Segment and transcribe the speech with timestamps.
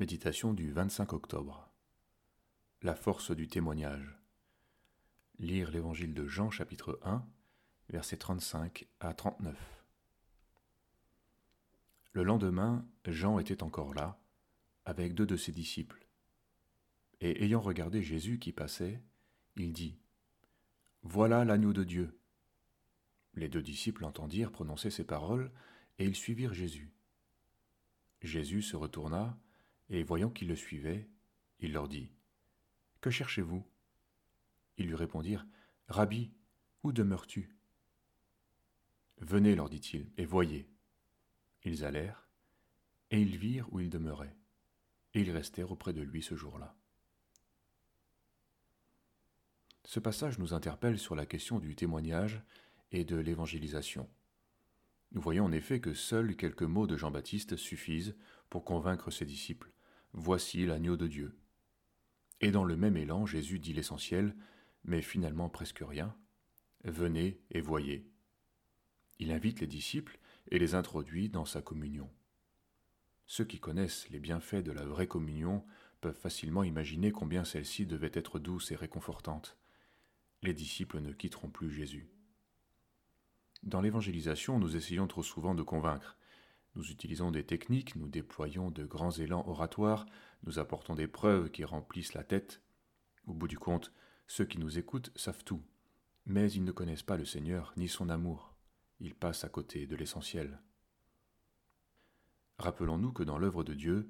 [0.00, 1.70] Méditation du 25 octobre.
[2.82, 4.18] La force du témoignage.
[5.38, 7.24] Lire l'évangile de Jean chapitre 1,
[7.90, 9.56] versets 35 à 39.
[12.10, 14.20] Le lendemain, Jean était encore là,
[14.84, 16.08] avec deux de ses disciples.
[17.20, 19.00] Et ayant regardé Jésus qui passait,
[19.54, 19.96] il dit
[21.04, 22.18] Voilà l'agneau de Dieu.
[23.34, 25.52] Les deux disciples entendirent prononcer ces paroles,
[26.00, 26.92] et ils suivirent Jésus.
[28.22, 29.38] Jésus se retourna,
[29.90, 31.08] et voyant qu'ils le suivaient,
[31.60, 32.10] il leur dit
[33.00, 33.66] Que cherchez-vous?
[34.76, 35.46] Ils lui répondirent
[35.88, 36.32] Rabbi,
[36.82, 37.56] où demeures-tu?
[39.18, 40.68] Venez, leur dit-il, et voyez.
[41.62, 42.28] Ils allèrent,
[43.10, 44.36] et ils virent où il demeurait,
[45.14, 46.74] et ils restèrent auprès de lui ce jour-là.
[49.84, 52.42] Ce passage nous interpelle sur la question du témoignage
[52.90, 54.08] et de l'évangélisation.
[55.12, 58.16] Nous voyons en effet que seuls quelques mots de Jean-Baptiste suffisent
[58.50, 59.70] pour convaincre ses disciples.
[60.16, 61.36] Voici l'agneau de Dieu.
[62.40, 64.36] Et dans le même élan, Jésus dit l'essentiel,
[64.84, 66.16] mais finalement presque rien.
[66.84, 68.08] Venez et voyez.
[69.18, 70.20] Il invite les disciples
[70.52, 72.08] et les introduit dans sa communion.
[73.26, 75.64] Ceux qui connaissent les bienfaits de la vraie communion
[76.00, 79.58] peuvent facilement imaginer combien celle-ci devait être douce et réconfortante.
[80.42, 82.08] Les disciples ne quitteront plus Jésus.
[83.64, 86.16] Dans l'évangélisation, nous essayons trop souvent de convaincre,
[86.74, 90.06] nous utilisons des techniques, nous déployons de grands élans oratoires,
[90.44, 92.60] nous apportons des preuves qui remplissent la tête.
[93.26, 93.92] Au bout du compte,
[94.26, 95.62] ceux qui nous écoutent savent tout,
[96.26, 98.54] mais ils ne connaissent pas le Seigneur ni son amour.
[99.00, 100.60] Ils passent à côté de l'essentiel.
[102.58, 104.08] Rappelons-nous que dans l'œuvre de Dieu,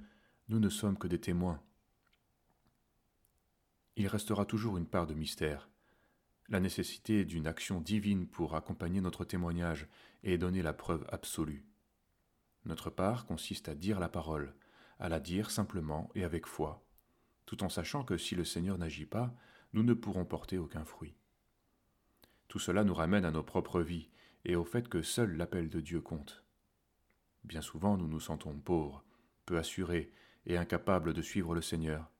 [0.48, 1.62] nous ne sommes que des témoins.
[3.96, 5.68] Il restera toujours une part de mystère,
[6.48, 9.86] la nécessité d'une action divine pour accompagner notre témoignage
[10.22, 11.64] et donner la preuve absolue.
[12.64, 14.54] Notre part consiste à dire la parole,
[14.98, 16.84] à la dire simplement et avec foi,
[17.46, 19.34] tout en sachant que si le Seigneur n'agit pas,
[19.72, 21.14] nous ne pourrons porter aucun fruit.
[22.48, 24.08] Tout cela nous ramène à nos propres vies
[24.44, 26.44] et au fait que seul l'appel de Dieu compte.
[27.42, 29.04] Bien souvent nous nous sentons pauvres,
[29.44, 30.10] peu assurés
[30.46, 32.10] et incapables de suivre le Seigneur.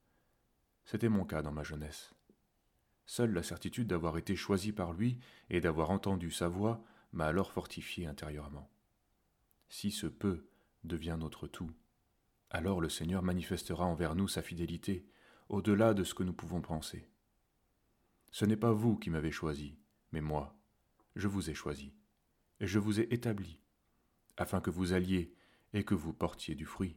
[0.85, 2.13] C'était mon cas dans ma jeunesse.
[3.07, 5.19] Seule la certitude d'avoir été choisi par lui
[5.51, 6.83] et d'avoir entendu sa voix
[7.13, 8.69] m'a alors fortifié intérieurement.
[9.77, 10.47] Si ce peu
[10.85, 11.73] devient notre tout,
[12.49, 15.05] alors le Seigneur manifestera envers nous sa fidélité,
[15.49, 17.09] au-delà de ce que nous pouvons penser.
[18.31, 19.77] Ce n'est pas vous qui m'avez choisi,
[20.13, 20.57] mais moi,
[21.17, 21.93] je vous ai choisi,
[22.61, 23.59] et je vous ai établi,
[24.37, 25.35] afin que vous alliez
[25.73, 26.97] et que vous portiez du fruit.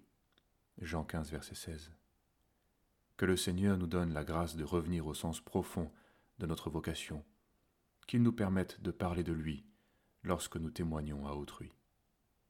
[0.78, 1.92] Jean 15, verset 16.
[3.18, 5.92] Que le Seigneur nous donne la grâce de revenir au sens profond
[6.38, 7.26] de notre vocation,
[8.06, 9.66] qu'il nous permette de parler de lui
[10.22, 11.72] lorsque nous témoignons à autrui.